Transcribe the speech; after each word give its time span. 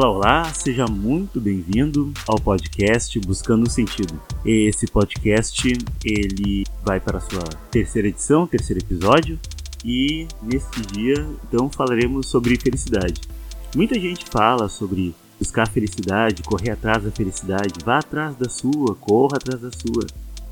Olá, 0.00 0.10
olá, 0.10 0.44
seja 0.54 0.86
muito 0.86 1.40
bem-vindo 1.40 2.12
ao 2.24 2.38
podcast 2.38 3.18
Buscando 3.18 3.68
Sentido. 3.68 4.22
Esse 4.46 4.86
podcast 4.86 5.76
ele 6.04 6.64
vai 6.84 7.00
para 7.00 7.18
a 7.18 7.20
sua 7.20 7.42
terceira 7.68 8.06
edição, 8.06 8.46
terceiro 8.46 8.80
episódio, 8.80 9.36
e 9.84 10.28
neste 10.40 10.82
dia 10.82 11.14
então 11.42 11.68
falaremos 11.68 12.28
sobre 12.28 12.56
felicidade. 12.56 13.22
Muita 13.74 13.98
gente 13.98 14.24
fala 14.26 14.68
sobre 14.68 15.16
buscar 15.36 15.66
felicidade, 15.66 16.44
correr 16.44 16.70
atrás 16.70 17.02
da 17.02 17.10
felicidade, 17.10 17.84
vá 17.84 17.98
atrás 17.98 18.36
da 18.36 18.48
sua, 18.48 18.94
corra 18.94 19.38
atrás 19.38 19.60
da 19.60 19.72
sua. 19.72 20.06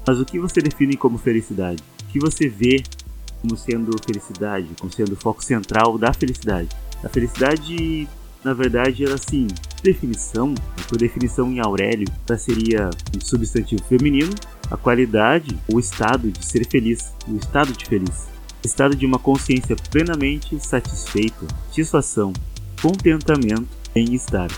Mas 0.04 0.18
o 0.18 0.24
que 0.24 0.40
você 0.40 0.60
define 0.60 0.96
como 0.96 1.18
felicidade? 1.18 1.80
O 2.02 2.06
que 2.06 2.18
você 2.18 2.48
vê 2.48 2.82
como 3.40 3.56
sendo 3.56 3.96
felicidade, 4.04 4.70
como 4.80 4.92
sendo 4.92 5.12
o 5.12 5.16
foco 5.16 5.44
central 5.44 5.96
da 5.96 6.12
felicidade? 6.12 6.68
A 7.04 7.08
felicidade 7.08 8.08
na 8.46 8.54
verdade, 8.54 9.04
era 9.04 9.16
assim, 9.16 9.48
definição, 9.82 10.54
por 10.88 10.96
definição 10.96 11.50
em 11.50 11.58
Aurélio, 11.58 12.06
seria 12.38 12.90
um 13.12 13.20
substantivo 13.20 13.82
feminino, 13.88 14.32
a 14.70 14.76
qualidade, 14.76 15.58
o 15.66 15.80
estado 15.80 16.30
de 16.30 16.46
ser 16.46 16.64
feliz, 16.64 17.12
o 17.26 17.34
estado 17.34 17.72
de 17.72 17.84
feliz, 17.84 18.28
estado 18.64 18.94
de 18.94 19.04
uma 19.04 19.18
consciência 19.18 19.74
plenamente 19.90 20.64
satisfeita, 20.64 21.44
satisfação, 21.66 22.32
contentamento, 22.80 23.66
bem-estar. 23.92 24.48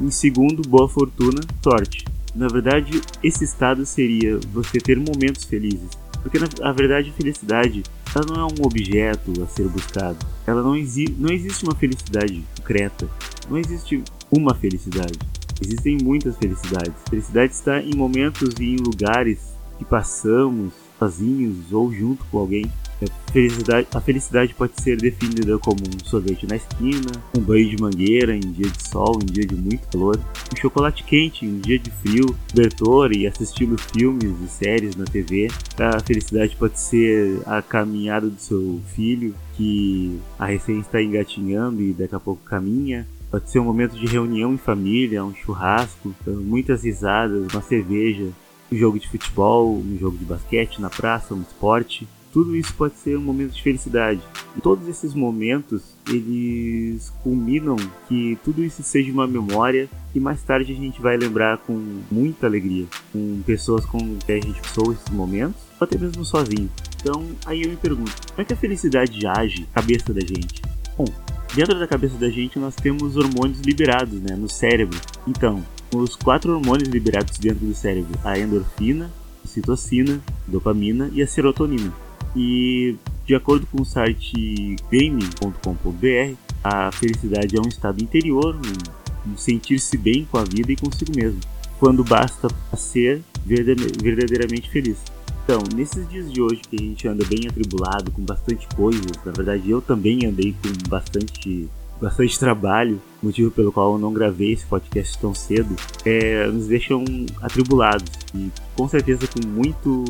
Em 0.00 0.10
segundo, 0.10 0.68
boa 0.68 0.88
fortuna, 0.88 1.40
sorte. 1.62 2.04
Na 2.34 2.48
verdade, 2.48 3.00
esse 3.22 3.44
estado 3.44 3.86
seria 3.86 4.40
você 4.52 4.80
ter 4.80 4.98
momentos 4.98 5.44
felizes, 5.44 5.90
porque 6.20 6.40
na 6.40 6.72
verdade, 6.72 7.12
felicidade 7.16 7.84
ela 8.14 8.24
não 8.26 8.40
é 8.40 8.44
um 8.44 8.66
objeto 8.66 9.42
a 9.42 9.46
ser 9.46 9.68
buscado. 9.68 10.18
Ela 10.46 10.62
não, 10.62 10.76
exi 10.76 11.14
não 11.18 11.32
existe 11.32 11.64
uma 11.64 11.74
felicidade 11.74 12.44
concreta. 12.56 13.08
Não 13.48 13.58
existe 13.58 14.02
uma 14.30 14.54
felicidade. 14.54 15.18
Existem 15.60 15.98
muitas 16.02 16.36
felicidades. 16.36 16.94
Felicidade 17.08 17.52
está 17.52 17.80
em 17.80 17.94
momentos 17.94 18.54
e 18.60 18.74
em 18.74 18.76
lugares 18.76 19.38
que 19.78 19.84
passamos 19.84 20.72
sozinhos 20.98 21.72
ou 21.72 21.92
junto 21.92 22.24
com 22.26 22.38
alguém. 22.38 22.70
A 23.02 23.30
felicidade, 23.30 23.86
a 23.94 24.00
felicidade 24.00 24.54
pode 24.54 24.80
ser 24.80 24.96
definida 24.96 25.58
como 25.58 25.76
um 25.80 26.08
sorvete 26.08 26.46
na 26.46 26.56
esquina, 26.56 27.12
um 27.36 27.40
banho 27.40 27.68
de 27.68 27.82
mangueira 27.82 28.34
em 28.34 28.40
dia 28.40 28.70
de 28.70 28.88
sol, 28.88 29.18
em 29.22 29.26
dia 29.26 29.46
de 29.46 29.54
muito 29.54 29.86
calor, 29.88 30.18
um 30.50 30.56
chocolate 30.56 31.04
quente 31.04 31.44
em 31.44 31.60
dia 31.60 31.78
de 31.78 31.90
frio, 31.90 32.34
cobertor 32.50 33.12
e 33.12 33.26
assistindo 33.26 33.76
filmes 33.76 34.40
e 34.40 34.48
séries 34.48 34.96
na 34.96 35.04
TV. 35.04 35.48
A 35.78 36.00
felicidade 36.00 36.56
pode 36.56 36.80
ser 36.80 37.42
a 37.44 37.60
caminhada 37.60 38.30
do 38.30 38.40
seu 38.40 38.80
filho, 38.94 39.34
que 39.54 40.18
a 40.38 40.46
recém 40.46 40.80
está 40.80 41.02
engatinhando 41.02 41.82
e 41.82 41.92
daqui 41.92 42.14
a 42.14 42.20
pouco 42.20 42.42
caminha. 42.44 43.06
Pode 43.30 43.50
ser 43.50 43.58
um 43.58 43.64
momento 43.64 43.94
de 43.98 44.06
reunião 44.06 44.54
em 44.54 44.58
família, 44.58 45.22
um 45.22 45.34
churrasco, 45.34 46.14
muitas 46.26 46.84
risadas, 46.84 47.52
uma 47.52 47.60
cerveja, 47.60 48.30
um 48.72 48.76
jogo 48.76 48.98
de 48.98 49.08
futebol, 49.08 49.76
um 49.76 49.98
jogo 49.98 50.16
de 50.16 50.24
basquete 50.24 50.80
na 50.80 50.88
praça, 50.88 51.34
um 51.34 51.42
esporte 51.42 52.08
tudo 52.36 52.54
isso 52.54 52.74
pode 52.74 52.94
ser 52.98 53.16
um 53.16 53.22
momento 53.22 53.52
de 53.54 53.62
felicidade. 53.62 54.20
E 54.54 54.60
todos 54.60 54.86
esses 54.88 55.14
momentos, 55.14 55.94
eles 56.06 57.10
culminam 57.22 57.76
que 58.06 58.36
tudo 58.44 58.62
isso 58.62 58.82
seja 58.82 59.10
uma 59.10 59.26
memória 59.26 59.88
que 60.12 60.20
mais 60.20 60.42
tarde 60.42 60.70
a 60.70 60.76
gente 60.76 61.00
vai 61.00 61.16
lembrar 61.16 61.56
com 61.56 61.72
muita 62.10 62.46
alegria, 62.46 62.84
com 63.10 63.40
pessoas 63.46 63.86
com 63.86 64.18
quem 64.26 64.36
a 64.36 64.40
gente 64.42 64.60
passou 64.60 64.92
esses 64.92 65.08
momentos, 65.08 65.62
ou 65.80 65.86
até 65.86 65.96
mesmo 65.96 66.26
sozinho. 66.26 66.68
Então, 67.00 67.24
aí 67.46 67.62
eu 67.62 67.70
me 67.70 67.76
pergunto, 67.76 68.12
como 68.28 68.42
é 68.42 68.44
que 68.44 68.52
a 68.52 68.56
felicidade 68.56 69.26
age 69.26 69.60
na 69.62 69.80
cabeça 69.80 70.12
da 70.12 70.20
gente? 70.20 70.60
Bom, 70.94 71.06
dentro 71.54 71.78
da 71.78 71.86
cabeça 71.86 72.18
da 72.18 72.28
gente 72.28 72.58
nós 72.58 72.76
temos 72.76 73.16
hormônios 73.16 73.60
liberados, 73.60 74.20
né, 74.20 74.36
no 74.36 74.46
cérebro. 74.50 75.00
Então, 75.26 75.64
os 75.90 76.14
quatro 76.14 76.52
hormônios 76.54 76.90
liberados 76.90 77.38
dentro 77.38 77.64
do 77.64 77.74
cérebro, 77.74 78.12
a 78.22 78.38
endorfina, 78.38 79.10
a 79.42 79.48
citocina, 79.48 80.20
a 80.46 80.50
dopamina 80.50 81.08
e 81.14 81.22
a 81.22 81.26
serotonina. 81.26 82.04
E 82.36 82.96
de 83.24 83.34
acordo 83.34 83.66
com 83.66 83.82
o 83.82 83.84
site 83.84 84.76
game.com.br, 84.90 86.34
a 86.62 86.92
felicidade 86.92 87.56
é 87.56 87.60
um 87.60 87.68
estado 87.68 88.02
interior, 88.02 88.54
um, 88.54 89.32
um 89.32 89.36
sentir-se 89.36 89.96
bem 89.96 90.26
com 90.30 90.38
a 90.38 90.44
vida 90.44 90.70
e 90.70 90.76
consigo 90.76 91.12
mesmo, 91.16 91.40
quando 91.80 92.04
basta 92.04 92.48
ser 92.76 93.22
verdadeiramente 93.44 94.70
feliz. 94.70 94.98
Então, 95.44 95.62
nesses 95.74 96.08
dias 96.08 96.30
de 96.32 96.42
hoje 96.42 96.60
que 96.68 96.76
a 96.76 96.82
gente 96.82 97.08
anda 97.08 97.24
bem 97.24 97.46
atribulado, 97.48 98.10
com 98.10 98.22
bastante 98.22 98.66
coisas, 98.74 99.12
na 99.24 99.32
verdade 99.32 99.70
eu 99.70 99.80
também 99.80 100.26
andei 100.26 100.52
com 100.52 100.88
bastante 100.88 101.68
bastante 102.00 102.38
trabalho, 102.38 103.00
motivo 103.22 103.50
pelo 103.50 103.72
qual 103.72 103.94
eu 103.94 103.98
não 103.98 104.12
gravei 104.12 104.52
esse 104.52 104.66
podcast 104.66 105.18
tão 105.18 105.34
cedo, 105.34 105.74
é, 106.04 106.46
nos 106.46 106.66
deixam 106.66 107.02
atribulados 107.40 108.12
e 108.34 108.50
com 108.76 108.86
certeza 108.86 109.26
com 109.26 109.46
muito 109.46 110.04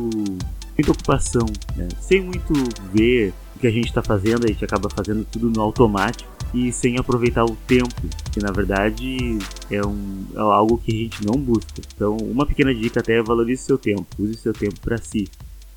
muita 0.77 0.91
ocupação, 0.91 1.45
né? 1.75 1.87
sem 1.99 2.21
muito 2.21 2.53
ver 2.93 3.33
o 3.55 3.59
que 3.59 3.67
a 3.67 3.71
gente 3.71 3.87
está 3.87 4.03
fazendo, 4.03 4.45
a 4.45 4.47
gente 4.47 4.63
acaba 4.63 4.89
fazendo 4.89 5.25
tudo 5.25 5.49
no 5.49 5.61
automático 5.61 6.29
e 6.53 6.71
sem 6.71 6.97
aproveitar 6.97 7.43
o 7.43 7.55
tempo, 7.67 7.93
que 8.31 8.39
na 8.39 8.51
verdade 8.51 9.39
é, 9.69 9.85
um, 9.85 10.25
é 10.35 10.39
algo 10.39 10.77
que 10.77 10.91
a 10.91 10.95
gente 10.95 11.25
não 11.25 11.33
busca. 11.33 11.81
Então, 11.95 12.15
uma 12.17 12.45
pequena 12.45 12.73
dica 12.73 12.99
até 12.99 13.17
é 13.17 13.23
valorize 13.23 13.63
seu 13.63 13.77
tempo, 13.77 14.05
use 14.19 14.35
seu 14.35 14.53
tempo 14.53 14.79
para 14.79 14.97
si 14.97 15.27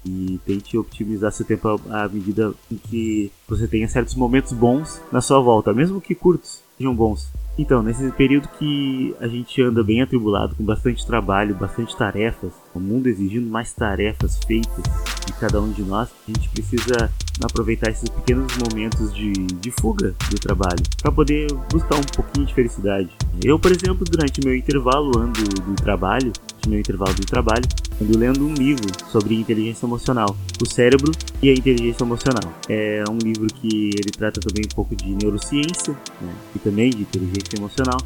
e 0.04 0.40
tente 0.46 0.78
otimizar 0.78 1.32
seu 1.32 1.44
tempo 1.44 1.80
à 1.90 2.08
medida 2.08 2.52
em 2.70 2.76
que 2.76 3.30
você 3.48 3.66
tenha 3.66 3.88
certos 3.88 4.14
momentos 4.14 4.52
bons 4.52 5.00
na 5.12 5.20
sua 5.20 5.40
volta, 5.40 5.72
mesmo 5.72 6.00
que 6.00 6.14
curtos, 6.14 6.62
sejam 6.76 6.94
bons. 6.94 7.30
Então, 7.58 7.82
nesse 7.82 8.10
período 8.12 8.48
que 8.58 9.14
a 9.20 9.28
gente 9.28 9.60
anda 9.60 9.84
bem 9.84 10.00
atribulado, 10.00 10.54
com 10.54 10.64
bastante 10.64 11.06
trabalho, 11.06 11.54
bastante 11.54 11.94
tarefas, 11.94 12.52
o 12.74 12.80
mundo 12.80 13.06
exigindo 13.06 13.50
mais 13.50 13.72
tarefas 13.72 14.40
feitas 14.46 14.84
de 15.26 15.32
cada 15.34 15.60
um 15.60 15.70
de 15.70 15.82
nós, 15.82 16.08
a 16.26 16.32
gente 16.32 16.48
precisa 16.48 17.12
aproveitar 17.44 17.90
esses 17.90 18.08
pequenos 18.08 18.56
momentos 18.56 19.12
de, 19.14 19.32
de 19.32 19.70
fuga 19.72 20.14
do 20.30 20.38
trabalho 20.38 20.82
para 21.02 21.12
poder 21.12 21.48
buscar 21.70 21.96
um 21.96 22.04
pouquinho 22.16 22.46
de 22.46 22.54
felicidade. 22.54 23.10
Eu, 23.44 23.58
por 23.58 23.72
exemplo, 23.72 24.06
durante 24.10 24.40
meu 24.42 24.56
intervalo 24.56 25.18
ando 25.18 25.42
do 25.42 25.74
trabalho, 25.74 26.32
de 26.60 26.68
meu 26.68 26.78
intervalo 26.78 27.14
do 27.14 27.24
trabalho, 27.24 27.64
ando 28.00 28.18
lendo 28.18 28.46
um 28.46 28.54
livro 28.54 28.86
sobre 29.10 29.34
inteligência 29.34 29.86
emocional, 29.86 30.36
o 30.60 30.66
cérebro 30.66 31.12
e 31.42 31.50
a 31.50 31.52
inteligência 31.52 32.04
emocional. 32.04 32.52
É 32.68 33.04
um 33.10 33.18
livro 33.18 33.46
que 33.46 33.90
ele 33.94 34.10
trata 34.10 34.40
também 34.40 34.64
um 34.64 34.74
pouco 34.74 34.94
de 34.94 35.14
neurociência 35.14 35.94
né, 36.20 36.34
e 36.54 36.58
também 36.58 36.90
de 36.90 37.02
inteligência 37.02 37.56
emocional. 37.56 37.98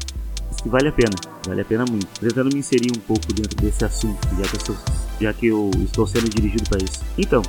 Que 0.63 0.69
vale 0.69 0.87
a 0.87 0.91
pena, 0.91 1.15
vale 1.45 1.61
a 1.61 1.65
pena 1.65 1.85
muito. 1.87 2.07
Tentando 2.19 2.51
me 2.51 2.59
inserir 2.59 2.91
um 2.91 2.99
pouco 2.99 3.31
dentro 3.31 3.55
desse 3.61 3.85
assunto, 3.85 4.27
já 4.35 4.47
que 4.47 4.71
eu, 4.71 4.77
já 5.21 5.33
que 5.33 5.45
eu 5.47 5.71
estou 5.83 6.07
sendo 6.07 6.27
dirigido 6.27 6.67
para 6.67 6.83
isso. 6.83 7.01
Então, 7.19 7.43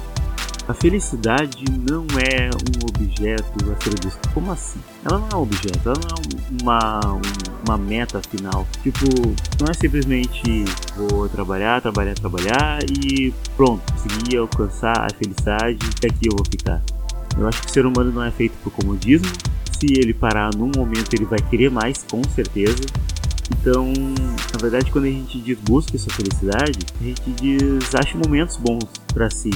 a 0.68 0.74
felicidade 0.74 1.64
não 1.88 2.04
é 2.18 2.50
um 2.50 2.86
objeto 2.88 3.72
a 3.72 3.82
ser 3.82 4.00
buscado. 4.00 4.34
Como 4.34 4.50
assim? 4.50 4.80
Ela 5.04 5.18
não 5.18 5.28
é 5.28 5.36
um 5.36 5.42
objeto, 5.42 5.80
ela 5.88 5.94
não 5.96 6.10
é 6.10 6.62
uma, 6.62 7.00
uma 7.00 7.20
meta 7.76 8.20
final. 8.20 8.66
Tipo, 8.82 9.06
não 9.58 9.66
é 9.70 9.74
simplesmente 9.74 10.64
vou 10.96 11.28
trabalhar, 11.28 11.80
trabalhar, 11.80 12.14
trabalhar 12.14 12.78
e 12.84 13.32
pronto, 13.56 13.82
conseguir 13.92 14.36
alcançar 14.36 15.06
a 15.06 15.08
felicidade 15.12 15.78
e 16.02 16.06
aqui 16.06 16.28
eu 16.28 16.36
vou 16.36 16.44
ficar. 16.44 16.82
Eu 17.38 17.48
acho 17.48 17.62
que 17.62 17.68
o 17.68 17.70
ser 17.70 17.86
humano 17.86 18.12
não 18.12 18.22
é 18.22 18.30
feito 18.30 18.54
por 18.62 18.72
comodismo. 18.72 19.30
Se 19.78 19.86
ele 19.86 20.14
parar 20.14 20.54
num 20.54 20.70
momento, 20.74 21.12
ele 21.14 21.24
vai 21.24 21.38
querer 21.38 21.70
mais, 21.70 22.04
com 22.10 22.22
certeza. 22.34 22.84
Então, 23.60 23.92
na 24.52 24.58
verdade, 24.60 24.90
quando 24.90 25.04
a 25.04 25.10
gente 25.10 25.38
diz 25.40 25.58
busca 25.58 25.96
essa 25.96 26.10
felicidade, 26.10 26.78
a 27.00 27.04
gente 27.04 27.30
diz 27.32 27.94
acha 27.94 28.16
momentos 28.16 28.56
bons 28.56 28.84
para 29.12 29.30
si 29.30 29.50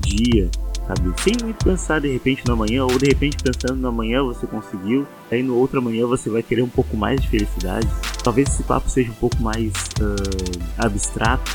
dia, 0.00 0.50
sabe? 0.90 1.12
Sem 1.20 1.34
muito 1.42 1.64
pensar 1.64 2.00
de 2.00 2.12
repente 2.12 2.42
no 2.46 2.54
amanhã, 2.54 2.84
ou 2.84 2.98
de 2.98 3.06
repente 3.06 3.36
pensando 3.42 3.80
no 3.80 3.88
amanhã 3.88 4.22
você 4.22 4.46
conseguiu, 4.46 5.06
aí 5.30 5.42
no 5.42 5.56
outro 5.56 5.78
amanhã 5.78 6.06
você 6.06 6.28
vai 6.28 6.42
querer 6.42 6.62
um 6.62 6.68
pouco 6.68 6.96
mais 6.96 7.20
de 7.20 7.28
felicidade. 7.28 7.88
Talvez 8.22 8.48
esse 8.48 8.62
papo 8.62 8.90
seja 8.90 9.10
um 9.10 9.14
pouco 9.14 9.40
mais 9.40 9.72
uh, 10.00 10.60
abstrato, 10.78 11.50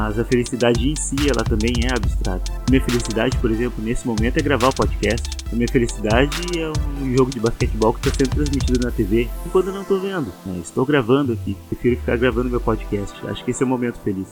mas 0.00 0.18
a 0.18 0.24
felicidade 0.24 0.88
em 0.88 0.96
si, 0.96 1.28
ela 1.28 1.44
também 1.44 1.74
é 1.84 1.94
abstrata. 1.94 2.50
Minha 2.70 2.82
felicidade, 2.82 3.36
por 3.36 3.50
exemplo, 3.50 3.84
nesse 3.84 4.06
momento 4.06 4.38
é 4.38 4.40
gravar 4.40 4.68
o 4.68 4.74
podcast. 4.74 5.28
A 5.52 5.54
minha 5.54 5.68
felicidade 5.68 6.58
é 6.58 6.72
um 7.02 7.14
jogo 7.14 7.30
de 7.30 7.38
basquetebol 7.38 7.92
que 7.92 8.08
está 8.08 8.24
sendo 8.24 8.34
transmitido 8.34 8.80
na 8.82 8.90
TV, 8.90 9.28
enquanto 9.44 9.66
eu 9.66 9.74
não 9.74 9.82
estou 9.82 10.00
vendo. 10.00 10.32
Né? 10.46 10.58
Estou 10.64 10.86
gravando 10.86 11.34
aqui, 11.34 11.54
prefiro 11.68 11.96
ficar 11.96 12.16
gravando 12.16 12.48
meu 12.48 12.62
podcast. 12.62 13.14
Acho 13.26 13.44
que 13.44 13.50
esse 13.50 13.62
é 13.62 13.66
o 13.66 13.68
momento 13.68 13.98
feliz. 13.98 14.26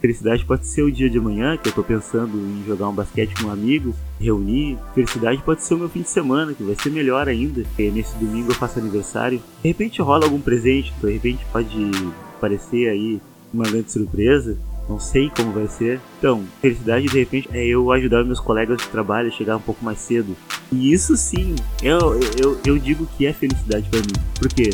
Felicidade 0.00 0.42
pode 0.46 0.66
ser 0.66 0.82
o 0.82 0.90
dia 0.90 1.10
de 1.10 1.18
amanhã, 1.18 1.58
que 1.58 1.68
eu 1.68 1.70
estou 1.70 1.84
pensando 1.84 2.38
em 2.38 2.64
jogar 2.66 2.88
um 2.88 2.94
basquete 2.94 3.34
com 3.42 3.50
amigos, 3.50 3.94
reunir. 4.18 4.78
Felicidade 4.94 5.42
pode 5.42 5.62
ser 5.64 5.74
o 5.74 5.78
meu 5.80 5.90
fim 5.90 6.00
de 6.00 6.08
semana, 6.08 6.54
que 6.54 6.62
vai 6.62 6.76
ser 6.76 6.88
melhor 6.88 7.28
ainda. 7.28 7.60
Porque 7.60 7.90
nesse 7.90 8.16
domingo 8.16 8.52
eu 8.52 8.54
faço 8.54 8.78
aniversário. 8.78 9.38
De 9.62 9.68
repente 9.68 10.00
rola 10.00 10.24
algum 10.24 10.40
presente, 10.40 10.94
de 10.98 11.12
repente 11.12 11.44
pode 11.52 11.90
aparecer 12.38 12.88
aí 12.88 13.20
uma 13.52 13.64
grande 13.64 13.92
surpresa. 13.92 14.56
Não 14.88 15.00
sei 15.00 15.30
como 15.30 15.52
vai 15.52 15.66
ser. 15.66 16.00
Então, 16.18 16.44
felicidade 16.60 17.06
de 17.06 17.18
repente 17.18 17.48
é 17.52 17.64
eu 17.64 17.90
ajudar 17.92 18.24
meus 18.24 18.40
colegas 18.40 18.78
de 18.78 18.88
trabalho 18.88 19.28
a 19.28 19.30
chegar 19.30 19.56
um 19.56 19.60
pouco 19.60 19.84
mais 19.84 19.98
cedo. 19.98 20.36
E 20.70 20.92
isso 20.92 21.16
sim, 21.16 21.54
eu, 21.82 22.20
eu, 22.38 22.60
eu 22.66 22.78
digo 22.78 23.06
que 23.16 23.26
é 23.26 23.32
felicidade 23.32 23.88
para 23.88 24.00
mim. 24.00 24.12
Por 24.38 24.48
quê? 24.48 24.70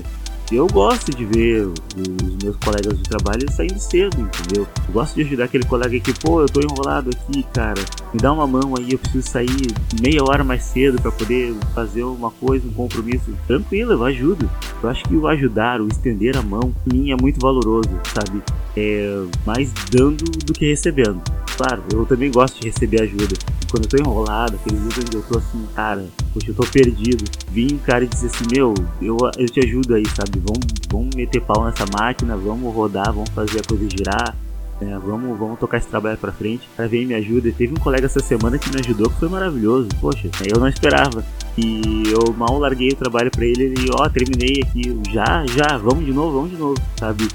Eu 0.56 0.66
gosto 0.66 1.14
de 1.14 1.24
ver 1.24 1.66
os 1.66 2.42
meus 2.42 2.56
colegas 2.56 2.96
de 2.98 3.04
trabalho 3.04 3.50
saindo 3.52 3.78
cedo, 3.78 4.20
entendeu? 4.20 4.66
Eu 4.88 4.92
gosto 4.92 5.14
de 5.14 5.22
ajudar 5.22 5.44
aquele 5.44 5.64
colega 5.64 5.98
que, 6.00 6.12
pô, 6.12 6.40
eu 6.40 6.48
tô 6.48 6.60
enrolado 6.60 7.10
aqui, 7.10 7.42
cara, 7.54 7.80
me 8.12 8.20
dá 8.20 8.32
uma 8.32 8.46
mão 8.46 8.74
aí, 8.76 8.92
eu 8.92 8.98
preciso 8.98 9.28
sair 9.28 9.72
meia 10.00 10.22
hora 10.24 10.42
mais 10.42 10.64
cedo 10.64 11.00
para 11.00 11.12
poder 11.12 11.54
fazer 11.74 12.02
uma 12.02 12.30
coisa, 12.30 12.66
um 12.66 12.72
compromisso. 12.72 13.32
Tranquilo, 13.46 13.92
eu 13.92 14.04
ajudo. 14.04 14.50
Eu 14.82 14.88
acho 14.88 15.04
que 15.04 15.14
o 15.14 15.26
ajudar, 15.26 15.80
o 15.80 15.88
estender 15.88 16.36
a 16.36 16.42
mão, 16.42 16.74
mim 16.90 17.10
é 17.10 17.16
muito 17.16 17.40
valoroso, 17.40 17.90
sabe? 18.14 18.42
É 18.76 19.24
mais 19.46 19.72
dando 19.90 20.24
do 20.24 20.52
que 20.52 20.66
recebendo. 20.66 21.20
Claro, 21.56 21.82
eu 21.92 22.06
também 22.06 22.30
gosto 22.30 22.60
de 22.60 22.68
receber 22.68 23.02
ajuda. 23.02 23.36
Quando 23.70 23.84
eu 23.84 23.88
tô 23.88 23.96
enrolado, 23.98 24.56
aqueles 24.56 24.80
dias 24.80 24.98
onde 24.98 25.16
eu 25.16 25.22
tô 25.22 25.38
assim, 25.38 25.64
cara, 25.74 26.04
poxa, 26.34 26.50
eu 26.50 26.54
tô 26.54 26.64
perdido. 26.64 27.24
Vim 27.50 27.74
um 27.74 27.78
cara 27.78 28.04
e 28.04 28.08
disse 28.08 28.26
assim, 28.26 28.44
meu, 28.50 28.74
eu, 29.00 29.16
eu 29.38 29.46
te 29.46 29.60
ajudo 29.60 29.94
aí, 29.94 30.04
sabe? 30.08 30.42
Vamos, 30.44 30.66
vamos 30.90 31.14
meter 31.14 31.40
pau 31.40 31.64
nessa 31.64 31.84
máquina, 31.86 32.36
vamos 32.36 32.74
rodar, 32.74 33.12
vamos 33.12 33.30
fazer 33.30 33.60
a 33.60 33.62
coisa 33.62 33.88
girar. 33.88 34.36
É, 34.80 34.98
vamos, 34.98 35.38
vamos 35.38 35.58
tocar 35.58 35.76
esse 35.76 35.88
trabalho 35.88 36.16
pra 36.16 36.32
frente. 36.32 36.68
Pra 36.74 36.86
ver 36.86 37.06
me 37.06 37.14
ajuda. 37.14 37.52
Teve 37.52 37.74
um 37.74 37.76
colega 37.76 38.06
essa 38.06 38.20
semana 38.20 38.58
que 38.58 38.70
me 38.70 38.80
ajudou, 38.80 39.10
que 39.10 39.20
foi 39.20 39.28
maravilhoso. 39.28 39.88
Poxa, 40.00 40.28
eu 40.46 40.58
não 40.58 40.68
esperava. 40.68 41.22
E 41.56 42.04
eu 42.06 42.32
mal 42.32 42.58
larguei 42.58 42.88
o 42.88 42.96
trabalho 42.96 43.30
pra 43.30 43.44
ele 43.44 43.74
e, 43.78 43.90
ó, 43.92 44.08
terminei 44.08 44.62
aqui. 44.64 44.98
Já, 45.12 45.44
já, 45.46 45.76
vamos 45.76 46.04
de 46.06 46.12
novo, 46.12 46.32
vamos 46.32 46.50
de 46.50 46.56
novo, 46.56 46.80
sabe? 46.98 47.28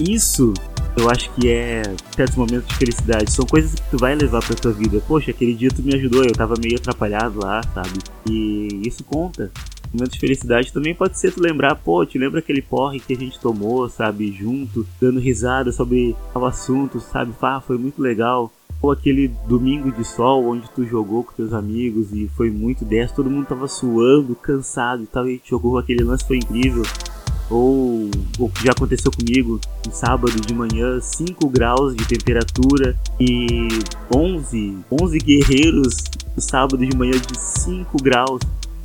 Isso 0.00 0.54
eu 0.98 1.10
acho 1.10 1.30
que 1.34 1.48
é 1.48 1.82
certos 2.14 2.36
momentos 2.36 2.68
de 2.68 2.76
felicidade. 2.76 3.32
São 3.32 3.46
coisas 3.46 3.74
que 3.74 3.90
tu 3.90 3.98
vai 3.98 4.14
levar 4.14 4.44
pra 4.44 4.56
tua 4.56 4.72
vida. 4.72 5.00
Poxa, 5.06 5.30
aquele 5.30 5.54
dia 5.54 5.70
tu 5.70 5.82
me 5.82 5.94
ajudou, 5.94 6.24
eu 6.24 6.32
tava 6.32 6.54
meio 6.60 6.76
atrapalhado 6.76 7.38
lá, 7.40 7.62
sabe? 7.62 7.98
E 8.28 8.82
isso 8.86 9.04
conta. 9.04 9.50
Momentos 9.92 10.14
de 10.14 10.20
felicidade 10.20 10.72
também 10.72 10.94
pode 10.94 11.18
ser 11.18 11.32
tu 11.32 11.40
lembrar, 11.40 11.74
pô, 11.76 12.04
te 12.04 12.18
lembra 12.18 12.40
aquele 12.40 12.60
porre 12.60 13.00
que 13.00 13.14
a 13.14 13.16
gente 13.16 13.40
tomou, 13.40 13.88
sabe, 13.88 14.30
junto, 14.32 14.86
dando 15.00 15.18
risada 15.18 15.72
sobre 15.72 16.14
o 16.34 16.44
assunto, 16.44 17.00
sabe? 17.00 17.32
Pá, 17.40 17.60
foi 17.60 17.78
muito 17.78 18.02
legal. 18.02 18.52
Ou 18.82 18.92
aquele 18.92 19.28
domingo 19.48 19.90
de 19.90 20.04
sol 20.04 20.44
onde 20.46 20.70
tu 20.70 20.84
jogou 20.84 21.24
com 21.24 21.32
teus 21.32 21.52
amigos 21.52 22.12
e 22.12 22.28
foi 22.36 22.50
muito 22.50 22.84
10, 22.84 23.12
todo 23.12 23.30
mundo 23.30 23.46
tava 23.46 23.66
suando, 23.66 24.36
cansado 24.36 25.02
e 25.02 25.06
tal, 25.06 25.28
e 25.28 25.40
jogou 25.44 25.78
aquele 25.78 26.04
lance, 26.04 26.24
foi 26.24 26.36
incrível 26.36 26.82
ou 27.50 28.10
o 28.38 28.48
que 28.48 28.64
já 28.64 28.72
aconteceu 28.72 29.10
comigo 29.10 29.60
no 29.86 29.92
sábado 29.92 30.40
de 30.40 30.54
manhã, 30.54 31.00
5 31.00 31.48
graus 31.48 31.94
de 31.94 32.06
temperatura 32.06 32.98
e 33.18 33.68
11, 34.14 34.78
11 34.90 35.18
guerreiros 35.18 36.04
no 36.36 36.42
sábado 36.42 36.78
de 36.78 36.96
manhã 36.96 37.12
de 37.12 37.38
5 37.38 38.02
graus 38.02 38.40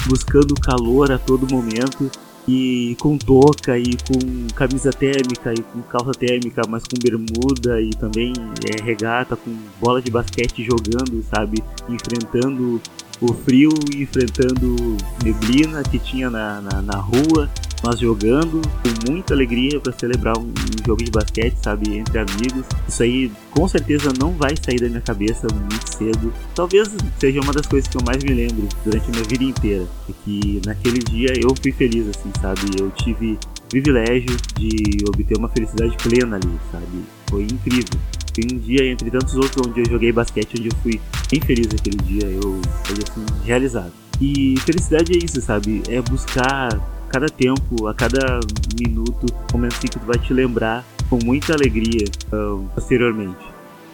buscando 0.08 0.54
calor 0.56 1.12
a 1.12 1.18
todo 1.18 1.52
momento 1.52 2.10
e 2.48 2.96
com 3.00 3.18
touca 3.18 3.78
e 3.78 3.96
com 4.08 4.48
camisa 4.54 4.92
térmica 4.92 5.54
e 5.54 5.62
com 5.62 5.82
calça 5.84 6.12
térmica, 6.12 6.62
mas 6.68 6.84
com 6.84 6.98
bermuda 7.02 7.82
e 7.82 7.90
também 7.92 8.34
é, 8.66 8.84
regata 8.84 9.36
com 9.36 9.56
bola 9.80 10.02
de 10.02 10.12
basquete 10.12 10.64
jogando, 10.64 11.24
sabe, 11.24 11.64
enfrentando 11.88 12.82
o 13.22 13.34
frio 13.34 13.72
e 13.94 14.04
enfrentando 14.04 14.98
neblina 15.24 15.84
que 15.84 15.98
tinha 16.00 16.30
na, 16.30 16.60
na, 16.62 16.82
na 16.82 16.98
rua 16.98 17.50
mas 17.84 18.00
jogando 18.00 18.62
com 18.62 19.12
muita 19.12 19.34
alegria 19.34 19.80
para 19.80 19.92
celebrar 19.92 20.38
um, 20.38 20.44
um, 20.44 20.86
jogo 20.86 21.04
de 21.04 21.12
basquete, 21.12 21.58
sabe, 21.62 21.98
entre 21.98 22.18
amigos. 22.18 22.66
Isso 22.88 23.04
aí 23.04 23.32
com 23.52 23.68
certeza 23.68 24.12
não 24.18 24.32
vai 24.32 24.56
sair 24.56 24.80
da 24.80 24.88
minha 24.88 25.02
cabeça 25.02 25.48
muito 25.54 25.88
cedo. 25.88 26.34
Talvez 26.56 26.90
seja 27.20 27.42
uma 27.42 27.52
das 27.52 27.66
coisas 27.68 27.90
que 27.90 27.98
eu 27.98 28.02
mais 28.06 28.24
me 28.24 28.34
lembro 28.34 28.68
durante 28.86 29.06
a 29.10 29.12
minha 29.12 29.24
vida 29.24 29.44
inteira. 29.44 29.88
É 30.10 30.14
que 30.24 30.62
naquele 30.66 31.00
dia 31.00 31.34
eu 31.42 31.54
fui 31.62 31.72
feliz, 31.72 32.08
assim, 32.08 32.32
sabe? 32.42 32.62
Eu 32.80 32.90
tive 32.92 33.38
privilégio 33.70 34.38
de 34.56 35.04
obter 35.08 35.38
uma 35.38 35.50
felicidade 35.50 35.98
plena 35.98 36.38
ali, 36.38 36.60
sabe? 36.72 37.04
Foi 37.30 37.44
incrível. 37.44 38.00
Foi 38.34 38.44
um 38.46 38.60
dia 38.60 38.86
entre 38.86 39.12
tantos 39.12 39.36
outros 39.36 39.68
onde 39.68 39.82
eu 39.82 39.86
joguei 39.86 40.12
basquete, 40.12 40.56
onde 40.60 40.70
eu 40.70 40.76
fui 40.82 41.02
bem 41.30 41.42
feliz 41.42 41.68
aquele 41.68 41.98
dia, 41.98 42.28
eu 42.30 42.62
fui 42.84 42.98
assim, 43.04 43.26
realizado. 43.44 43.92
E 44.22 44.56
felicidade 44.62 45.14
é 45.14 45.26
isso, 45.26 45.42
sabe? 45.42 45.82
É 45.90 46.02
buscar 46.02 46.80
cada 47.14 47.28
tempo, 47.28 47.88
a 47.88 47.94
cada 47.94 48.40
minuto, 48.80 49.28
momento 49.54 49.74
assim 49.74 49.88
que 49.88 50.00
tu 50.00 50.06
vai 50.06 50.18
te 50.18 50.34
lembrar 50.34 50.84
com 51.12 51.20
muita 51.24 51.54
alegria 51.54 52.06
uh, 52.34 52.68
posteriormente. 52.74 53.38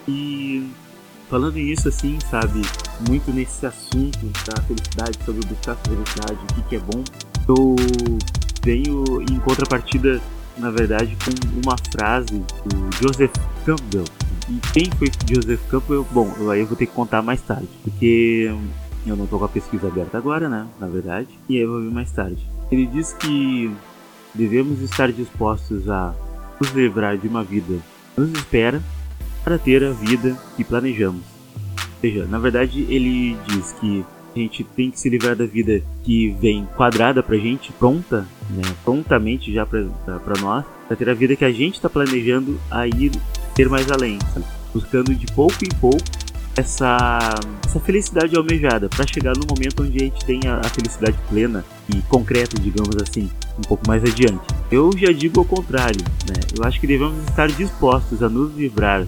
E 0.08 0.66
falando 1.28 1.56
nisso 1.56 1.86
assim, 1.86 2.18
sabe, 2.30 2.62
muito 3.06 3.30
nesse 3.30 3.66
assunto 3.66 4.18
da 4.46 4.62
felicidade, 4.62 5.18
sobre 5.22 5.46
buscar 5.46 5.72
a 5.72 5.76
felicidade, 5.76 6.38
o 6.50 6.54
que, 6.54 6.62
que 6.62 6.76
é 6.76 6.78
bom, 6.78 7.04
eu 7.46 7.76
venho 8.64 9.04
em 9.30 9.38
contrapartida, 9.40 10.18
na 10.56 10.70
verdade, 10.70 11.14
com 11.22 11.60
uma 11.62 11.76
frase 11.92 12.42
do 12.64 12.96
Joseph 13.02 13.34
Campbell. 13.66 14.04
E 14.48 14.58
quem 14.72 14.90
foi 14.92 15.10
Joseph 15.28 15.60
Campbell? 15.68 16.06
Bom, 16.10 16.50
aí 16.50 16.60
eu 16.60 16.66
vou 16.66 16.74
ter 16.74 16.86
que 16.86 16.92
contar 16.92 17.20
mais 17.20 17.42
tarde, 17.42 17.68
porque 17.84 18.50
eu 19.06 19.14
não 19.14 19.26
tô 19.26 19.38
com 19.38 19.44
a 19.44 19.48
pesquisa 19.48 19.88
aberta 19.88 20.16
agora, 20.16 20.48
né? 20.48 20.66
Na 20.80 20.86
verdade, 20.86 21.28
e 21.50 21.56
aí 21.56 21.62
eu 21.62 21.70
vou 21.70 21.82
ver 21.82 21.90
mais 21.90 22.10
tarde. 22.10 22.42
Ele 22.70 22.86
diz 22.86 23.12
que 23.12 23.70
devemos 24.34 24.80
estar 24.80 25.10
dispostos 25.12 25.88
a 25.88 26.14
nos 26.60 26.70
livrar 26.72 27.16
de 27.16 27.26
uma 27.26 27.42
vida 27.42 27.78
que 28.14 28.20
nos 28.20 28.30
espera 28.32 28.82
para 29.42 29.58
ter 29.58 29.82
a 29.84 29.90
vida 29.90 30.36
que 30.56 30.62
planejamos. 30.62 31.22
Ou 31.66 32.00
seja, 32.00 32.26
na 32.26 32.38
verdade, 32.38 32.86
ele 32.88 33.36
diz 33.46 33.72
que 33.72 34.04
a 34.34 34.38
gente 34.38 34.62
tem 34.62 34.90
que 34.90 35.00
se 35.00 35.08
livrar 35.08 35.34
da 35.34 35.44
vida 35.44 35.82
que 36.04 36.30
vem 36.40 36.66
quadrada 36.76 37.22
pra 37.22 37.36
gente, 37.36 37.72
pronta, 37.72 38.26
né, 38.50 38.62
prontamente 38.84 39.52
já 39.52 39.66
pra 39.66 39.82
nós, 40.40 40.64
para 40.86 40.96
ter 40.96 41.10
a 41.10 41.14
vida 41.14 41.34
que 41.34 41.44
a 41.44 41.50
gente 41.50 41.74
está 41.74 41.90
planejando 41.90 42.60
a 42.70 42.86
ir 42.86 43.10
ter 43.54 43.68
mais 43.68 43.90
além, 43.90 44.18
buscando 44.72 45.14
de 45.14 45.26
pouco 45.32 45.64
em 45.64 45.80
pouco 45.80 45.98
essa, 46.56 47.18
essa 47.64 47.80
felicidade 47.80 48.36
almejada 48.36 48.88
para 48.88 49.06
chegar 49.06 49.34
no 49.36 49.46
momento 49.48 49.82
onde 49.82 49.96
a 49.96 50.04
gente 50.04 50.24
tem 50.24 50.40
a, 50.46 50.58
a, 50.58 50.64
felicidade 50.64 51.16
plena 51.28 51.64
e 51.88 52.00
concreta, 52.02 52.60
digamos 52.60 52.96
assim, 53.02 53.30
um 53.58 53.62
pouco 53.62 53.86
mais 53.86 54.02
adiante. 54.02 54.40
Eu 54.70 54.90
já 54.96 55.12
digo 55.12 55.40
o 55.40 55.44
contrário, 55.44 56.02
né? 56.28 56.40
Eu 56.56 56.64
acho 56.64 56.80
que 56.80 56.86
devemos 56.86 57.16
estar 57.28 57.48
dispostos 57.48 58.22
a 58.22 58.28
nos 58.28 58.54
livrar 58.56 59.06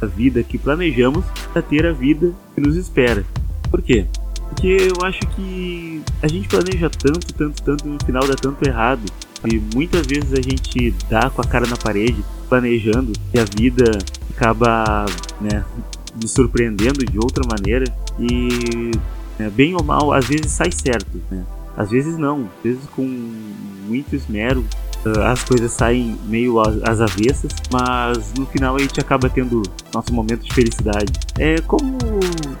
da 0.00 0.06
vida 0.06 0.42
que 0.42 0.58
planejamos 0.58 1.24
para 1.52 1.62
ter 1.62 1.86
a 1.86 1.92
vida 1.92 2.32
que 2.54 2.60
nos 2.60 2.76
espera. 2.76 3.24
Por 3.70 3.82
quê? 3.82 4.06
Porque 4.48 4.76
eu 4.96 5.04
acho 5.04 5.20
que 5.34 6.02
a 6.22 6.28
gente 6.28 6.48
planeja 6.48 6.90
tanto, 6.90 7.34
tanto, 7.34 7.62
tanto 7.62 7.86
e 7.86 7.90
no 7.90 8.04
final 8.04 8.26
dá 8.26 8.34
tanto 8.34 8.66
errado. 8.66 9.02
E 9.44 9.60
muitas 9.74 10.06
vezes 10.06 10.32
a 10.32 10.40
gente 10.40 10.94
dá 11.10 11.28
com 11.28 11.42
a 11.42 11.44
cara 11.44 11.66
na 11.66 11.76
parede 11.76 12.24
planejando 12.48 13.12
e 13.32 13.38
a 13.38 13.44
vida 13.44 13.98
acaba 14.30 15.04
né, 15.40 15.64
me 16.14 16.28
surpreendendo 16.28 17.04
de 17.04 17.18
outra 17.18 17.44
maneira 17.48 17.84
e 18.18 18.90
né, 19.38 19.50
bem 19.50 19.74
ou 19.74 19.82
mal 19.82 20.12
às 20.12 20.26
vezes 20.26 20.52
sai 20.52 20.70
certo, 20.70 21.20
né? 21.30 21.44
Às 21.76 21.90
vezes 21.90 22.16
não, 22.16 22.48
às 22.58 22.62
vezes 22.62 22.84
com 22.94 23.02
muito 23.88 24.14
esmero 24.14 24.64
ah, 25.06 25.32
as 25.32 25.44
coisas 25.44 25.70
saem 25.72 26.16
meio 26.26 26.58
às 26.58 27.00
avessas, 27.00 27.52
mas 27.70 28.32
no 28.38 28.46
final 28.46 28.76
a 28.76 28.78
gente 28.78 28.98
acaba 28.98 29.28
tendo 29.28 29.62
nosso 29.92 30.12
momento 30.14 30.44
de 30.44 30.54
felicidade. 30.54 31.12
É 31.38 31.60
como 31.60 31.98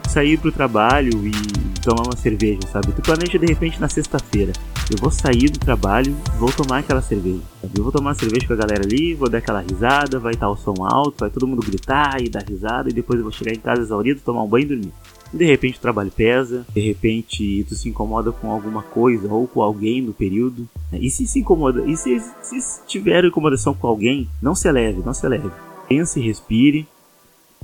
sair 0.08 0.36
pro 0.36 0.52
trabalho 0.52 1.26
e 1.26 1.32
tomar 1.80 2.02
uma 2.02 2.16
cerveja, 2.16 2.60
sabe? 2.70 2.92
Tu 2.92 3.00
planeja 3.00 3.38
de 3.38 3.46
repente 3.46 3.80
na 3.80 3.88
sexta-feira. 3.88 4.52
Eu 4.90 4.98
vou 4.98 5.10
sair 5.10 5.48
do 5.48 5.58
trabalho, 5.58 6.14
vou 6.38 6.52
tomar 6.52 6.80
aquela 6.80 7.00
cerveja. 7.00 7.40
Eu 7.74 7.82
vou 7.82 7.90
tomar 7.90 8.14
cerveja 8.14 8.46
com 8.46 8.52
a 8.52 8.56
galera 8.56 8.82
ali, 8.84 9.14
vou 9.14 9.30
dar 9.30 9.38
aquela 9.38 9.60
risada, 9.60 10.18
vai 10.18 10.34
estar 10.34 10.48
o 10.50 10.56
som 10.56 10.74
alto, 10.84 11.20
vai 11.20 11.30
todo 11.30 11.46
mundo 11.46 11.64
gritar 11.64 12.20
e 12.20 12.28
dar 12.28 12.44
risada, 12.46 12.90
e 12.90 12.92
depois 12.92 13.18
eu 13.18 13.22
vou 13.22 13.32
chegar 13.32 13.52
em 13.52 13.58
casa 13.58 13.80
exaurido, 13.80 14.20
tomar 14.20 14.42
um 14.42 14.46
banho 14.46 14.64
e 14.64 14.68
dormir. 14.68 14.92
De 15.32 15.44
repente 15.44 15.78
o 15.78 15.80
trabalho 15.80 16.10
pesa, 16.10 16.66
de 16.74 16.80
repente 16.80 17.64
tu 17.66 17.74
se 17.74 17.88
incomoda 17.88 18.30
com 18.30 18.50
alguma 18.50 18.82
coisa 18.82 19.26
ou 19.32 19.48
com 19.48 19.62
alguém 19.62 20.02
no 20.02 20.12
período. 20.12 20.68
Né? 20.92 20.98
E 21.00 21.10
se 21.10 21.26
se 21.26 21.38
incomoda, 21.38 21.82
e 21.86 21.96
se, 21.96 22.20
se 22.42 22.86
tiver 22.86 23.24
incomodação 23.24 23.72
com 23.72 23.86
alguém, 23.86 24.28
não 24.40 24.54
se 24.54 24.68
eleve, 24.68 25.02
não 25.04 25.14
se 25.14 25.24
eleve. 25.24 25.50
Pense, 25.88 26.20
respire, 26.20 26.86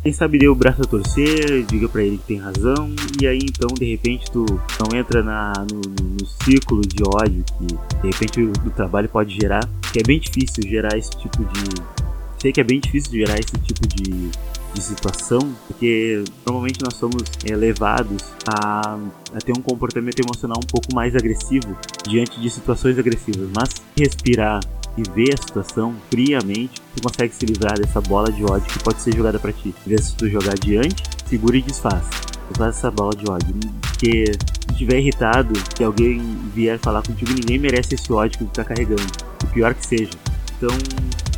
quem 0.02 0.12
sabe 0.12 0.38
dê 0.38 0.48
o 0.48 0.54
braço 0.54 0.80
a 0.80 0.84
torcer, 0.84 1.64
diga 1.66 1.88
para 1.88 2.02
ele 2.02 2.16
que 2.16 2.24
tem 2.24 2.38
razão, 2.38 2.94
e 3.20 3.26
aí 3.26 3.38
então 3.42 3.68
de 3.74 3.90
repente 3.90 4.30
tu 4.30 4.46
não 4.78 4.98
entra 4.98 5.22
na, 5.22 5.52
no, 5.70 5.80
no, 5.80 6.10
no 6.20 6.26
ciclo 6.44 6.80
de 6.80 7.02
ódio 7.04 7.44
que 7.58 7.66
de 7.66 8.06
repente 8.06 8.40
o, 8.40 8.50
o 8.66 8.70
trabalho 8.70 9.08
pode 9.08 9.34
gerar, 9.34 9.68
que 9.92 9.98
é 9.98 10.02
bem 10.02 10.18
difícil 10.18 10.62
gerar 10.68 10.96
esse 10.96 11.10
tipo 11.10 11.44
de. 11.44 12.00
Sei 12.40 12.52
que 12.52 12.60
é 12.60 12.64
bem 12.64 12.80
difícil 12.80 13.12
gerar 13.12 13.38
esse 13.38 13.52
tipo 13.58 13.86
de, 13.86 14.30
de 14.72 14.80
situação, 14.80 15.40
porque 15.66 16.24
normalmente 16.46 16.82
nós 16.82 16.94
somos 16.94 17.22
é, 17.44 17.54
levados 17.54 18.22
a, 18.46 18.98
a, 19.34 19.38
ter 19.44 19.52
um 19.52 19.60
comportamento 19.60 20.20
emocional 20.20 20.56
um 20.56 20.66
pouco 20.66 20.94
mais 20.94 21.14
agressivo 21.14 21.76
diante 22.08 22.40
de 22.40 22.48
situações 22.48 22.98
agressivas, 22.98 23.50
mas 23.54 23.74
respirar, 23.94 24.60
e 24.96 25.02
ver 25.10 25.34
a 25.34 25.36
situação 25.36 25.94
friamente, 26.10 26.80
tu 26.94 27.02
consegue 27.02 27.34
se 27.34 27.46
livrar 27.46 27.78
dessa 27.78 28.00
bola 28.00 28.30
de 28.32 28.44
ódio 28.44 28.66
que 28.66 28.78
pode 28.82 29.00
ser 29.00 29.14
jogada 29.14 29.38
para 29.38 29.52
ti. 29.52 29.74
Vez 29.86 30.10
de 30.10 30.16
tu 30.16 30.28
jogar 30.28 30.52
adiante, 30.52 31.02
segura 31.26 31.56
e 31.56 31.62
desfaz. 31.62 32.04
Desfaz 32.48 32.76
essa 32.76 32.90
bola 32.90 33.14
de 33.14 33.28
ódio. 33.30 33.54
Porque 33.80 34.24
se 34.32 34.72
estiver 34.72 34.98
irritado, 34.98 35.52
que 35.74 35.84
alguém 35.84 36.20
vier 36.54 36.78
falar 36.78 37.02
contigo, 37.02 37.32
ninguém 37.32 37.58
merece 37.58 37.94
esse 37.94 38.12
ódio 38.12 38.38
que 38.38 38.44
tu 38.44 38.50
tá 38.50 38.64
carregando. 38.64 39.02
O 39.44 39.46
pior 39.48 39.74
que 39.74 39.86
seja. 39.86 40.10
Então, 40.56 40.76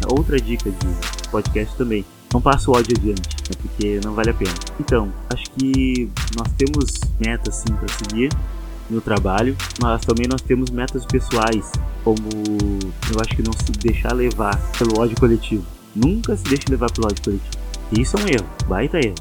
outra 0.08 0.40
dica 0.40 0.70
de 0.70 1.28
podcast 1.30 1.76
também. 1.76 2.04
Não 2.32 2.40
passa 2.40 2.70
o 2.70 2.74
ódio 2.74 2.96
adiante, 2.96 3.20
né, 3.20 3.56
porque 3.60 4.00
não 4.02 4.14
vale 4.14 4.30
a 4.30 4.34
pena. 4.34 4.54
Então, 4.80 5.12
acho 5.32 5.44
que 5.50 6.10
nós 6.36 6.48
temos 6.56 7.00
metas 7.20 7.56
sim 7.56 7.74
para 7.74 7.88
seguir, 7.88 8.30
no 8.88 9.00
trabalho, 9.00 9.56
mas 9.80 10.02
também 10.02 10.26
nós 10.26 10.40
temos 10.40 10.70
metas 10.70 11.04
pessoais, 11.04 11.70
como 12.04 12.28
eu 13.10 13.20
acho 13.20 13.36
que 13.36 13.42
não 13.42 13.52
se 13.52 13.72
deixar 13.72 14.12
levar 14.12 14.56
pelo 14.78 15.00
ódio 15.00 15.16
coletivo. 15.18 15.64
Nunca 15.94 16.36
se 16.36 16.44
deixe 16.44 16.64
levar 16.70 16.90
pelo 16.90 17.06
ódio 17.06 17.22
coletivo. 17.22 17.62
Isso 17.98 18.16
é 18.16 18.20
um 18.20 18.28
erro, 18.28 18.46
baita 18.68 18.98
erro. 18.98 19.14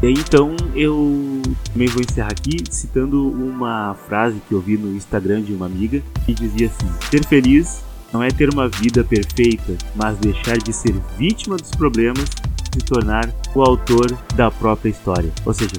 E 0.00 0.06
aí, 0.06 0.12
então 0.12 0.54
eu 0.76 1.42
também 1.72 1.88
vou 1.88 2.00
encerrar 2.00 2.30
aqui 2.30 2.62
citando 2.70 3.28
uma 3.28 3.96
frase 4.08 4.40
que 4.48 4.54
eu 4.54 4.60
vi 4.60 4.78
no 4.78 4.94
Instagram 4.94 5.42
de 5.42 5.52
uma 5.52 5.66
amiga 5.66 6.00
que 6.24 6.32
dizia 6.32 6.68
assim: 6.68 6.88
Ser 7.10 7.26
feliz 7.26 7.82
não 8.12 8.22
é 8.22 8.30
ter 8.30 8.48
uma 8.48 8.68
vida 8.68 9.02
perfeita, 9.02 9.76
mas 9.96 10.16
deixar 10.18 10.56
de 10.56 10.72
ser 10.72 10.94
vítima 11.18 11.56
dos 11.56 11.70
problemas 11.70 12.30
e 12.70 12.80
se 12.80 12.86
tornar 12.86 13.28
o 13.54 13.60
autor 13.60 14.16
da 14.36 14.50
própria 14.50 14.90
história. 14.90 15.32
Ou 15.44 15.52
seja, 15.52 15.76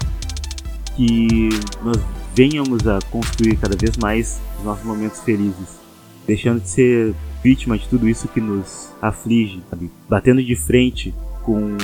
que 0.96 1.50
nós 1.82 1.98
venhamos 2.36 2.88
a 2.88 3.00
construir 3.10 3.58
cada 3.58 3.76
vez 3.76 3.98
mais 3.98 4.40
os 4.58 4.66
nossos 4.66 4.86
momentos 4.86 5.20
felizes, 5.22 5.80
deixando 6.28 6.62
de 6.62 6.70
ser 6.70 7.16
vítima 7.44 7.78
de 7.78 7.88
tudo 7.88 8.08
isso 8.08 8.28
que 8.28 8.42
nos 8.42 8.90
aflige, 9.02 9.62
sabe? 9.70 9.90
batendo 10.08 10.44
de 10.44 10.56
frente 10.56 11.14
com 11.44 11.78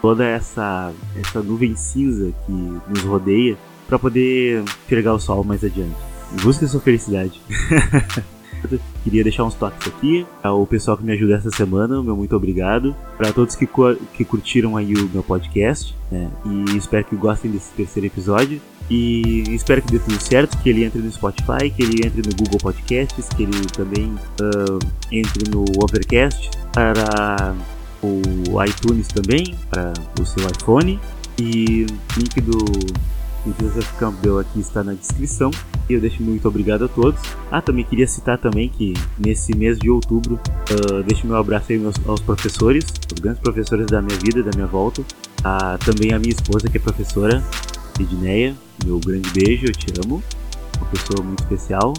toda 0.00 0.24
essa 0.24 0.92
essa 1.20 1.42
nuvem 1.42 1.76
cinza 1.76 2.32
que 2.46 2.52
nos 2.52 3.02
rodeia 3.02 3.56
para 3.86 3.98
poder 3.98 4.64
enxergar 4.86 5.14
o 5.14 5.20
sol 5.20 5.44
mais 5.44 5.62
adiante. 5.62 5.96
Busque 6.42 6.66
sua 6.66 6.80
felicidade. 6.80 7.40
Queria 9.02 9.22
deixar 9.24 9.44
uns 9.44 9.54
toques 9.54 9.86
aqui 9.88 10.24
ao 10.42 10.64
pessoal 10.66 10.96
que 10.96 11.04
me 11.04 11.12
ajuda 11.12 11.34
essa 11.34 11.50
semana, 11.50 12.02
meu 12.02 12.16
muito 12.16 12.34
obrigado. 12.34 12.94
Para 13.18 13.32
todos 13.32 13.56
que, 13.56 13.68
que 14.14 14.24
curtiram 14.24 14.76
aí 14.76 14.94
o 14.94 15.10
meu 15.12 15.22
podcast, 15.22 15.94
né? 16.10 16.30
E 16.46 16.76
espero 16.76 17.04
que 17.04 17.16
gostem 17.16 17.50
desse 17.50 17.72
terceiro 17.72 18.06
episódio. 18.06 18.60
E 18.90 19.42
espero 19.54 19.80
que 19.82 19.92
dê 19.92 19.98
tudo 19.98 20.20
certo, 20.20 20.58
que 20.58 20.68
ele 20.68 20.84
entre 20.84 21.00
no 21.00 21.10
Spotify, 21.10 21.70
que 21.74 21.82
ele 21.82 22.06
entre 22.06 22.22
no 22.22 22.36
Google 22.36 22.58
Podcasts, 22.58 23.28
que 23.30 23.44
ele 23.44 23.66
também 23.72 24.06
uh, 24.40 24.78
entre 25.10 25.50
no 25.50 25.64
Overcast, 25.82 26.50
para 26.72 27.54
o 28.02 28.64
iTunes 28.64 29.08
também, 29.08 29.54
para 29.70 29.92
o 30.20 30.26
seu 30.26 30.46
iPhone. 30.48 31.00
E 31.38 31.86
link 32.16 32.40
do 32.42 32.58
o 33.44 33.52
Joseph 33.60 33.90
Campbell 33.98 34.38
aqui 34.38 34.60
está 34.60 34.84
na 34.84 34.94
descrição. 34.94 35.50
E 35.88 35.94
eu 35.94 36.00
deixo 36.00 36.22
muito 36.22 36.46
obrigado 36.46 36.84
a 36.84 36.88
todos. 36.88 37.20
Ah, 37.50 37.60
também 37.60 37.84
queria 37.84 38.06
citar 38.06 38.38
também 38.38 38.68
que 38.68 38.94
nesse 39.18 39.56
mês 39.56 39.78
de 39.78 39.90
outubro, 39.90 40.38
uh, 40.70 41.02
deixo 41.02 41.26
meu 41.26 41.36
abraço 41.36 41.72
aí 41.72 41.84
aos 42.06 42.20
professores, 42.20 42.84
os 43.12 43.18
grandes 43.20 43.42
professores 43.42 43.86
da 43.86 44.00
minha 44.00 44.18
vida, 44.18 44.42
da 44.42 44.50
minha 44.54 44.66
volta. 44.66 45.02
Ah, 45.42 45.76
também 45.84 46.12
a 46.12 46.18
minha 46.18 46.32
esposa 46.32 46.68
que 46.68 46.76
é 46.76 46.80
professora, 46.80 47.42
Edneia. 48.00 48.54
Meu 48.84 48.98
grande 48.98 49.28
beijo, 49.30 49.66
eu 49.66 49.72
te 49.72 49.86
amo. 50.04 50.22
Uma 50.76 50.86
pessoa 50.86 51.22
muito 51.22 51.42
especial. 51.42 51.94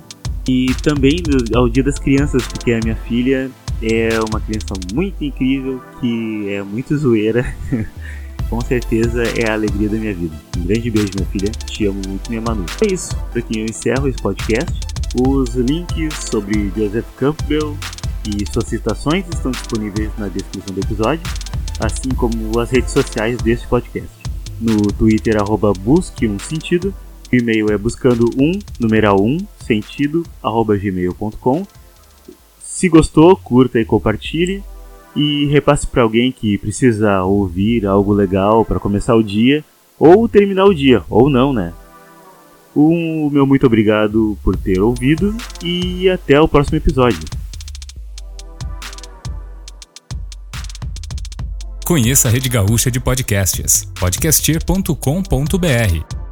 E 0.48 0.68
também 0.84 1.22
ao 1.56 1.70
Dia 1.70 1.84
das 1.84 2.00
Crianças, 2.00 2.46
porque 2.48 2.74
a 2.74 2.80
minha 2.84 2.96
filha 2.96 3.50
é 3.82 4.20
uma 4.30 4.40
criança 4.40 4.74
muito 4.94 5.24
incrível, 5.24 5.82
que 6.00 6.50
é 6.50 6.64
muito 6.64 6.98
zoeira. 6.98 7.46
com 8.50 8.62
certeza 8.62 9.24
é 9.24 9.50
a 9.50 9.54
alegria 9.54 9.90
da 9.90 9.98
minha 9.98 10.14
vida. 10.14 10.36
Um 10.58 10.66
grande 10.66 10.92
beijo, 10.92 11.12
minha 11.16 11.28
filha. 11.28 11.52
Te 11.66 11.86
amo 11.86 12.02
muito, 12.08 12.30
minha 12.30 12.42
Manu. 12.42 12.66
É 12.82 12.94
isso. 12.94 13.16
Por 13.32 13.40
aqui 13.40 13.60
eu 13.60 13.66
encerro 13.66 14.08
esse 14.08 14.22
podcast. 14.22 14.80
Os 15.16 15.56
links 15.56 16.14
sobre 16.30 16.72
Joseph 16.76 17.06
Campbell 17.18 17.76
e 18.26 18.46
suas 18.52 18.68
citações 18.68 19.26
estão 19.28 19.52
disponíveis 19.52 20.12
na 20.18 20.28
descrição 20.28 20.74
do 20.74 20.82
episódio, 20.82 21.24
assim 21.80 22.10
como 22.10 22.60
as 22.60 22.70
redes 22.70 22.92
sociais 22.92 23.38
deste 23.38 23.68
podcast. 23.68 24.23
No 24.60 24.88
Twitter, 24.94 25.38
arroba 25.38 25.74
busque 25.74 26.28
um 26.28 26.40
sentido. 26.40 26.94
O 27.32 27.36
e-mail 27.36 27.72
é 27.72 27.78
buscando 27.78 28.30
um, 28.38 28.52
numeral 28.80 29.22
um, 29.22 29.38
sentido, 29.60 30.24
arroba 30.42 30.78
gmail.com. 30.78 31.66
Se 32.62 32.90
gostou, 32.90 33.36
curta 33.36 33.80
e 33.80 33.86
compartilhe 33.86 34.64
e 35.16 35.46
repasse 35.46 35.86
para 35.86 36.04
alguém 36.04 36.32
que 36.32 36.58
precisa 36.58 37.24
ouvir 37.24 37.86
algo 37.86 38.14
legal 38.14 38.66
para 38.66 38.80
começar 38.80 39.16
o 39.16 39.24
dia 39.24 39.64
ou 39.98 40.28
terminar 40.28 40.66
o 40.66 40.74
dia, 40.74 41.04
ou 41.10 41.30
não, 41.30 41.54
né? 41.54 41.74
O 42.76 43.30
meu 43.32 43.46
muito 43.46 43.66
obrigado 43.66 44.38
por 44.44 44.58
ter 44.58 44.82
ouvido 44.82 45.36
e 45.64 46.10
até 46.10 46.42
o 46.42 46.48
próximo 46.48 46.78
episódio. 46.78 47.43
Conheça 51.86 52.30
a 52.30 52.32
Rede 52.32 52.48
Gaúcha 52.48 52.90
de 52.90 53.00
Podcasts, 53.00 53.86
podcaster.com.br 54.00 56.23